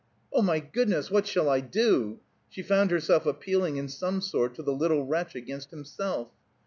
"Oh, 0.33 0.41
my 0.41 0.59
goodness, 0.59 1.11
what 1.11 1.27
shall 1.27 1.47
I 1.47 1.59
do?" 1.59 2.21
She 2.49 2.63
found 2.63 2.89
herself 2.89 3.27
appealing 3.27 3.77
in 3.77 3.87
some 3.87 4.19
sort 4.19 4.55
to 4.55 4.63
the 4.63 4.73
little 4.73 5.05
wretch 5.05 5.35
against 5.35 5.69
himself. 5.69 6.29